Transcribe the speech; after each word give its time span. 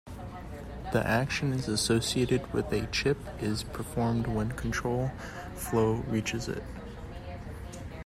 The 0.93 1.05
action 1.07 1.53
associated 1.53 2.51
with 2.53 2.73
a 2.73 2.87
chip 2.87 3.19
is 3.39 3.61
performed 3.63 4.25
when 4.25 4.51
control 4.53 5.11
flow 5.53 6.03
reaches 6.07 6.47
it. 6.47 6.63